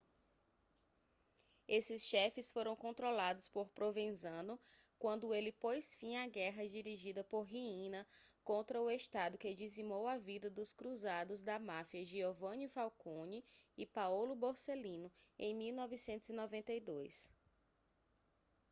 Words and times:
esses 1.67 2.03
chefes 2.03 2.51
foram 2.51 2.75
controlados 2.75 3.47
por 3.47 3.69
provenzano 3.69 4.59
quando 4.97 5.31
ele 5.31 5.51
pôs 5.51 5.93
fim 5.93 6.15
à 6.15 6.27
guerra 6.27 6.65
dirigida 6.67 7.23
por 7.23 7.43
riina 7.43 8.07
contra 8.43 8.81
o 8.81 8.89
estado 8.89 9.37
que 9.37 9.53
dizimou 9.53 10.07
a 10.07 10.17
vida 10.17 10.49
dos 10.49 10.73
cruzados 10.73 11.43
da 11.43 11.59
máfia 11.59 12.03
giovanni 12.03 12.67
falcone 12.67 13.45
e 13.77 13.85
paolo 13.85 14.33
borsellino 14.33 15.11
em 15.37 15.53
1992 15.55 17.31